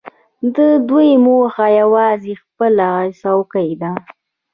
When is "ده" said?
3.81-3.91